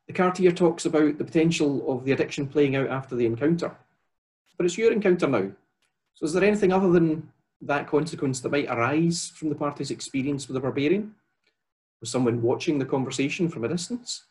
The 0.06 0.14
Cartier 0.14 0.50
talks 0.50 0.86
about 0.86 1.18
the 1.18 1.24
potential 1.24 1.92
of 1.92 2.06
the 2.06 2.12
addiction 2.12 2.46
playing 2.46 2.76
out 2.76 2.88
after 2.88 3.14
the 3.14 3.26
encounter. 3.26 3.76
But 4.56 4.64
it's 4.64 4.78
your 4.78 4.90
encounter 4.90 5.26
now. 5.26 5.50
So 6.14 6.24
is 6.24 6.32
there 6.32 6.42
anything 6.42 6.72
other 6.72 6.88
than 6.88 7.30
that 7.60 7.86
consequence 7.86 8.40
that 8.40 8.52
might 8.52 8.70
arise 8.70 9.32
from 9.36 9.50
the 9.50 9.54
party's 9.54 9.90
experience 9.90 10.48
with 10.48 10.54
the 10.54 10.60
barbarian? 10.60 11.14
Was 12.00 12.08
someone 12.08 12.40
watching 12.40 12.78
the 12.78 12.86
conversation 12.86 13.50
from 13.50 13.64
a 13.64 13.68
distance? 13.68 14.24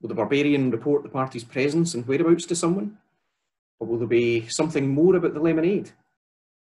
Will 0.00 0.08
the 0.08 0.14
barbarian 0.14 0.70
report 0.70 1.02
the 1.02 1.10
party's 1.10 1.44
presence 1.44 1.92
and 1.92 2.08
whereabouts 2.08 2.46
to 2.46 2.56
someone? 2.56 2.96
Or 3.78 3.86
will 3.86 3.98
there 3.98 4.08
be 4.08 4.48
something 4.48 4.88
more 4.88 5.14
about 5.16 5.34
the 5.34 5.40
lemonade? 5.40 5.92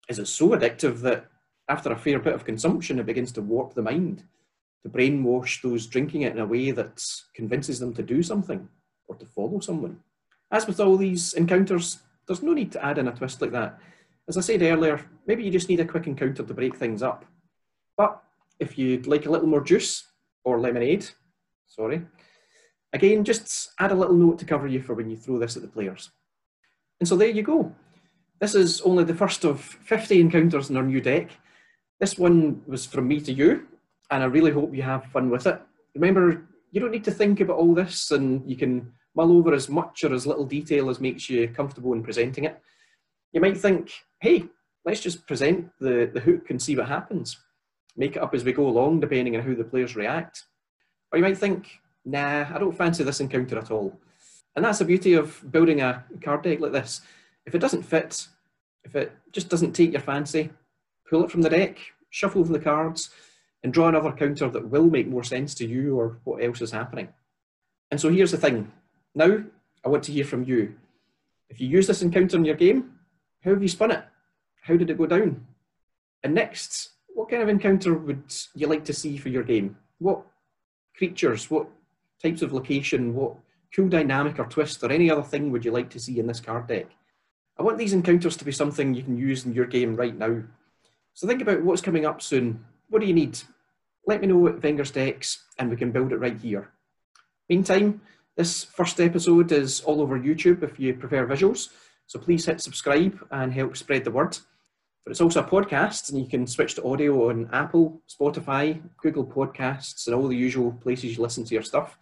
Is 0.09 0.19
it 0.19 0.27
so 0.27 0.51
addictive 0.51 1.01
that 1.01 1.27
after 1.69 1.91
a 1.91 1.99
fair 1.99 2.19
bit 2.19 2.35
of 2.35 2.45
consumption, 2.45 2.99
it 2.99 3.07
begins 3.07 3.33
to 3.33 3.43
warp 3.43 3.75
the 3.75 3.83
mind, 3.83 4.23
to 4.83 4.89
brainwash 4.89 5.63
those 5.63 5.87
drinking 5.87 6.23
it 6.23 6.33
in 6.33 6.39
a 6.39 6.47
way 6.47 6.71
that 6.71 7.03
convinces 7.35 7.81
them 7.81 7.93
to 7.95 8.03
do 8.03 8.23
something 8.23 8.69
or 9.09 9.17
to 9.17 9.27
follow 9.27 9.61
someone? 9.61 10.01
As 10.51 10.67
with 10.67 10.79
all 10.79 10.97
these 10.97 11.35
encounters, 11.35 11.99
there's 12.27 12.43
no 12.43 12.53
need 12.53 12.73
to 12.73 12.85
add 12.85 12.99
in 12.99 13.09
a 13.09 13.13
twist 13.13 13.41
like 13.41 13.53
that. 13.53 13.79
As 14.29 14.37
I 14.37 14.41
said 14.41 14.63
earlier, 14.63 15.05
maybe 15.27 15.45
you 15.45 15.51
just 15.51 15.69
need 15.69 15.81
a 15.81 15.85
quick 15.85 16.07
encounter 16.07 16.43
to 16.43 16.55
break 16.55 16.77
things 16.77 17.03
up. 17.03 17.25
But 17.97 18.23
if 18.61 18.79
you'd 18.79 19.07
like 19.07 19.27
a 19.27 19.31
little 19.31 19.49
more 19.49 19.61
juice, 19.61 20.05
or 20.47 20.61
lemonade, 20.61 21.11
sorry. 21.67 22.03
Again, 22.93 23.25
just 23.25 23.73
add 23.81 23.91
a 23.91 23.95
little 23.95 24.15
note 24.15 24.39
to 24.39 24.45
cover 24.45 24.69
you 24.69 24.81
for 24.81 24.95
when 24.95 25.11
you 25.11 25.17
throw 25.17 25.39
this 25.39 25.57
at 25.57 25.63
the 25.63 25.69
players. 25.69 26.11
And 27.01 27.09
so 27.09 27.17
there 27.17 27.29
you 27.29 27.43
go. 27.43 27.75
This 28.41 28.55
is 28.55 28.81
only 28.83 29.05
the 29.05 29.15
first 29.15 29.45
of 29.45 29.61
50 29.61 30.21
encounters 30.21 30.71
in 30.71 30.77
our 30.77 30.83
new 30.83 31.01
deck. 31.01 31.31
This 32.01 32.19
one 32.19 32.63
was 32.67 32.85
from 32.85 33.09
me 33.09 33.21
to 33.21 33.33
you, 33.33 33.67
and 34.11 34.23
I 34.23 34.27
really 34.27 34.53
hope 34.53 34.75
you 34.75 34.83
have 34.83 35.07
fun 35.07 35.31
with 35.31 35.47
it. 35.47 35.61
Remember, 35.95 36.47
you 36.71 36.81
don't 36.81 36.91
need 36.91 37.05
to 37.05 37.11
think 37.11 37.41
about 37.41 37.57
all 37.57 37.75
this, 37.75 38.11
and 38.11 38.49
you 38.49 38.57
can 38.57 38.93
mull 39.15 39.33
over 39.33 39.55
as 39.55 39.69
much 39.69 40.05
or 40.05 40.13
as 40.13 40.27
little 40.27 40.45
detail 40.45 40.91
as 40.91 41.01
makes 41.01 41.31
you 41.31 41.49
comfortable 41.49 41.95
in 41.95 42.03
presenting 42.03 42.45
it. 42.45 42.61
You 43.33 43.41
might 43.41 43.57
think, 43.57 43.93
hey, 44.21 44.45
let's 44.85 45.01
just 45.01 45.27
present 45.27 45.71
the, 45.81 46.11
the 46.13 46.21
hook 46.21 46.51
and 46.51 46.61
see 46.61 46.77
what 46.77 46.89
happens 46.89 47.39
make 47.97 48.17
it 48.17 48.23
up 48.23 48.35
as 48.35 48.45
we 48.45 48.53
go 48.53 48.69
along, 48.69 49.01
depending 49.01 49.37
on 49.37 49.43
how 49.43 49.55
the 49.55 49.65
players 49.65 49.97
react. 49.97 50.45
Or 51.11 51.19
you 51.19 51.25
might 51.25 51.39
think, 51.39 51.81
nah, 52.05 52.47
I 52.53 52.59
don't 52.59 52.77
fancy 52.77 53.05
this 53.05 53.21
encounter 53.21 53.59
at 53.59 53.71
all. 53.71 53.99
And 54.55 54.65
that's 54.65 54.79
the 54.79 54.85
beauty 54.85 55.15
of 55.15 55.51
building 55.51 55.81
a 55.81 56.05
card 56.23 56.43
deck 56.43 56.61
like 56.61 56.73
this. 56.73 57.01
If 57.47 57.55
it 57.55 57.61
doesn't 57.61 57.85
fit, 57.85 58.27
if 58.85 58.95
it 58.97 59.13
just 59.33 59.49
doesn't 59.49 59.73
take 59.73 59.93
your 59.93 60.01
fancy, 60.01 60.51
pull 61.09 61.25
it 61.25 61.31
from 61.31 61.43
the 61.43 61.51
deck, 61.51 61.79
shuffle 62.11 62.45
the 62.45 62.59
cards, 62.59 63.11
and 63.63 63.73
draw 63.73 63.89
another 63.89 64.13
counter 64.13 64.49
that 64.51 64.69
will 64.69 64.91
make 64.91 65.09
more 65.09 65.25
sense 65.25 65.55
to 65.55 65.67
you 65.67 65.99
or 65.99 66.19
what 66.25 66.43
else 66.43 66.61
is 66.61 66.71
happening. 66.71 67.09
And 67.91 68.01
so 68.01 68.11
here's 68.11 68.33
the 68.33 68.37
thing. 68.37 68.73
Now, 69.15 69.43
I 69.85 69.89
want 69.89 70.05
to 70.05 70.13
hear 70.13 70.25
from 70.25 70.45
you. 70.45 70.75
If 71.49 71.61
you 71.61 71.69
use 71.69 71.87
this 71.87 72.03
encounter 72.03 72.37
in 72.37 72.45
your 72.45 72.57
game, 72.57 72.93
how 73.45 73.51
have 73.51 73.63
you 73.63 73.69
spun 73.69 73.93
it? 73.93 74.05
How 74.63 74.77
did 74.77 74.91
it 74.91 74.99
go 74.99 75.07
down? 75.07 75.47
And 76.23 76.35
next, 76.35 76.91
what 77.15 77.31
kind 77.31 77.43
of 77.43 77.49
encounter 77.49 77.95
would 77.95 78.35
you 78.55 78.67
like 78.67 78.85
to 78.87 78.93
see 78.93 79.17
for 79.17 79.29
your 79.29 79.45
game? 79.45 79.77
What 79.99 80.23
creatures, 80.97 81.51
what 81.51 81.69
types 82.23 82.43
of 82.43 82.53
location, 82.53 83.15
what 83.15 83.37
cool 83.75 83.89
dynamic 83.89 84.39
or 84.39 84.47
twist 84.47 84.83
or 84.83 84.91
any 84.91 85.11
other 85.11 85.23
thing 85.23 85.53
would 85.53 85.65
you 85.65 85.71
like 85.71 85.91
to 85.91 86.01
see 86.01 86.19
in 86.19 86.27
this 86.27 86.41
card 86.41 86.67
deck? 86.67 86.87
I 87.59 87.63
want 87.63 87.79
these 87.79 87.95
encounters 87.95 88.37
to 88.37 88.45
be 88.45 88.53
something 88.53 88.95
you 88.95 89.03
can 89.03 89.17
use 89.17 89.47
in 89.47 89.55
your 89.55 89.67
game 89.67 89.97
right 89.97 90.17
now. 90.17 90.43
So 91.15 91.27
think 91.27 91.41
about 91.41 91.63
what's 91.63 91.81
coming 91.81 92.05
up 92.05 92.21
soon. 92.21 92.65
What 92.89 93.01
do 93.01 93.07
you 93.07 93.15
need? 93.15 93.39
Let 94.07 94.21
me 94.21 94.27
know 94.27 94.47
at 94.49 94.57
Venger's 94.57 94.91
Decks 94.91 95.43
and 95.59 95.71
we 95.71 95.77
can 95.77 95.91
build 95.91 96.13
it 96.13 96.19
right 96.19 96.37
here. 96.37 96.71
Meantime, 97.49 98.03
this 98.37 98.65
first 98.65 99.01
episode 99.01 99.51
is 99.53 99.81
all 99.81 100.03
over 100.03 100.19
YouTube 100.19 100.63
if 100.63 100.79
you 100.79 100.95
prefer 100.95 101.27
visuals. 101.27 101.71
So 102.07 102.19
please 102.19 102.45
hit 102.45 102.61
subscribe 102.61 103.19
and 103.31 103.53
help 103.53 103.77
spread 103.77 104.05
the 104.05 104.11
word. 104.11 104.37
But 105.05 105.13
it's 105.13 105.21
also 105.21 105.41
a 105.41 105.49
podcast 105.49 106.11
and 106.11 106.21
you 106.21 106.29
can 106.29 106.47
switch 106.47 106.75
to 106.75 106.85
audio 106.85 107.31
on 107.31 107.49
Apple, 107.53 108.03
Spotify, 108.09 108.83
Google 108.99 109.25
Podcasts, 109.25 110.07
and 110.07 110.15
all 110.15 110.29
the 110.29 110.37
usual 110.37 110.73
places 110.73 111.17
you 111.17 111.23
listen 111.23 111.45
to 111.45 111.55
your 111.55 111.63
stuff. 111.63 111.97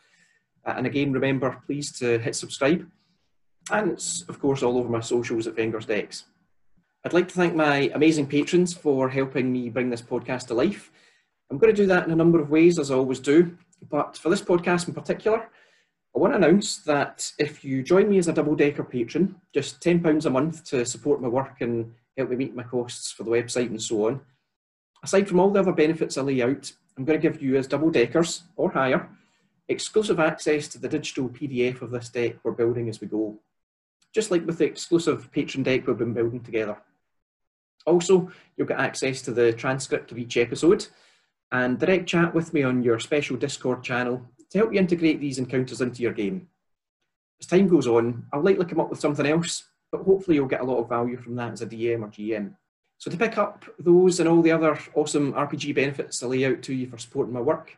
Uh, 0.67 0.75
and 0.77 0.87
again, 0.87 1.13
remember, 1.13 1.63
please 1.67 1.93
to 1.99 2.19
hit 2.19 2.35
subscribe. 2.35 2.85
And 3.71 3.93
it's, 3.93 4.23
of 4.29 4.41
course, 4.41 4.63
all 4.63 4.79
over 4.79 4.89
my 4.89 5.01
socials 5.01 5.47
at 5.47 5.57
Venger's 5.57 5.87
Decks. 5.87 6.25
I'd 7.05 7.13
like 7.13 7.29
to 7.29 7.35
thank 7.35 7.55
my 7.55 7.91
amazing 7.95 8.27
patrons 8.27 8.75
for 8.75 9.09
helping 9.09 9.53
me 9.53 9.69
bring 9.71 9.91
this 9.91 10.03
podcast 10.03 10.47
to 10.49 10.55
life. 10.55 10.91
I'm 11.51 11.59
going 11.59 11.75
to 11.75 11.83
do 11.83 11.87
that 11.87 12.07
in 12.07 12.13
a 12.13 12.17
number 12.17 12.41
of 12.41 12.51
ways, 12.51 12.79
as 12.79 12.91
I 12.91 12.95
always 12.95 13.21
do. 13.21 13.57
But 13.91 14.17
for 14.17 14.29
this 14.29 14.43
podcast 14.43 14.89
in 14.89 14.95
particular, 14.95 15.49
I 16.15 16.19
want 16.19 16.33
to 16.33 16.37
announce 16.37 16.79
that 16.79 17.31
if 17.39 17.65
you 17.65 17.83
join 17.83 18.09
me 18.09 18.19
as 18.19 18.29
a 18.29 18.33
double 18.33 18.55
decker 18.55 18.85
patron, 18.85 19.37
just 19.53 19.81
£10 19.81 20.25
a 20.25 20.31
month 20.31 20.65
to 20.67 20.85
support 20.87 21.21
my 21.21 21.29
work 21.29 21.61
and 21.61 21.93
help 22.17 22.31
me 22.31 22.37
meet 22.37 22.55
my 22.55 22.63
costs 22.63 23.13
for 23.13 23.25
the 23.25 23.31
website 23.31 23.67
and 23.67 23.83
so 23.83 24.07
on, 24.09 24.21
aside 25.03 25.29
from 25.29 25.41
all 25.41 25.51
the 25.51 25.61
other 25.61 25.73
benefits 25.73 26.17
I 26.17 26.23
lay 26.23 26.41
out, 26.43 26.73
I'm 26.97 27.05
going 27.05 27.21
to 27.21 27.31
give 27.31 27.43
you 27.43 27.57
as 27.57 27.67
double 27.67 27.91
deckers 27.91 28.45
or 28.57 28.71
higher 28.71 29.09
exclusive 29.69 30.21
access 30.21 30.69
to 30.69 30.79
the 30.79 30.89
digital 30.89 31.29
PDF 31.29 31.83
of 31.83 31.91
this 31.91 32.09
deck 32.09 32.37
we're 32.43 32.53
building 32.53 32.89
as 32.89 33.01
we 33.01 33.07
go, 33.07 33.39
just 34.15 34.31
like 34.31 34.47
with 34.47 34.59
the 34.59 34.65
exclusive 34.65 35.31
patron 35.33 35.63
deck 35.63 35.87
we've 35.87 35.99
been 35.99 36.15
building 36.15 36.41
together. 36.41 36.77
Also, 37.87 38.31
you'll 38.57 38.67
get 38.67 38.81
access 38.81 39.21
to 39.23 39.33
the 39.33 39.53
transcript 39.53 40.13
of 40.13 40.19
each 40.19 40.37
episode 40.37 40.87
and 41.53 41.79
direct 41.79 42.07
chat 42.07 42.35
with 42.35 42.55
me 42.55 42.63
on 42.63 42.83
your 42.83 42.99
special 42.99 43.37
Discord 43.37 43.83
channel 43.83 44.23
to 44.51 44.59
help 44.59 44.73
you 44.73 44.79
integrate 44.79 45.21
these 45.21 45.39
encounters 45.39 45.81
into 45.81 46.03
your 46.03 46.13
game. 46.13 46.49
As 47.41 47.47
time 47.47 47.69
goes 47.69 47.87
on, 47.87 48.25
I'll 48.33 48.43
likely 48.43 48.65
come 48.65 48.81
up 48.81 48.89
with 48.89 49.01
something 49.01 49.27
else, 49.27 49.65
but 49.91 50.03
hopefully 50.03 50.37
you'll 50.37 50.47
get 50.47 50.61
a 50.61 50.65
lot 50.65 50.79
of 50.79 50.89
value 50.89 51.17
from 51.17 51.35
that 51.37 51.53
as 51.53 51.63
a 51.63 51.67
DM 51.67 52.03
or 52.03 52.09
GM. 52.09 52.55
So 52.99 53.11
to 53.11 53.17
pick 53.17 53.37
up 53.37 53.65
those 53.79 54.21
and 54.21 54.29
all 54.29 54.41
the 54.41 54.53
other 54.53 54.79
awesome 54.95 55.33
RPG 55.35 55.75
benefits 55.75 56.23
I 56.23 56.27
lay 56.27 56.47
out 56.47 56.63
to 56.63 56.73
you 56.73 56.87
for 56.87 56.97
supporting 56.99 57.35
my 57.35 57.41
work, 57.41 57.77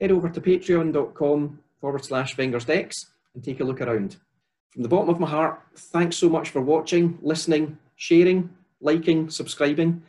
head 0.00 0.12
over 0.12 0.28
to 0.28 0.40
patreon.com 0.40 1.58
forward 1.80 2.04
slash 2.04 2.36
Venger's 2.36 2.66
Decks 2.66 3.06
and 3.34 3.42
take 3.42 3.60
a 3.60 3.64
look 3.64 3.80
around. 3.80 4.16
From 4.70 4.82
the 4.82 4.88
bottom 4.88 5.08
of 5.08 5.20
my 5.20 5.28
heart, 5.28 5.60
thanks 5.76 6.16
so 6.16 6.28
much 6.28 6.50
for 6.50 6.60
watching, 6.60 7.18
listening, 7.22 7.78
sharing, 7.96 8.50
liking, 8.80 9.30
subscribing. 9.30 10.02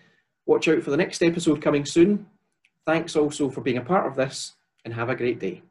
Watch 0.45 0.67
out 0.67 0.83
for 0.83 0.91
the 0.91 0.97
next 0.97 1.23
episode 1.23 1.61
coming 1.61 1.85
soon. 1.85 2.25
Thanks 2.85 3.15
also 3.15 3.49
for 3.49 3.61
being 3.61 3.77
a 3.77 3.81
part 3.81 4.07
of 4.07 4.15
this 4.15 4.53
and 4.83 4.93
have 4.93 5.09
a 5.09 5.15
great 5.15 5.39
day. 5.39 5.61